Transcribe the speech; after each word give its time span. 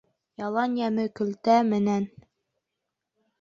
Ялан 0.45 0.71
йәме 0.79 1.05
көлтә 1.19 1.59
менән. 1.69 2.09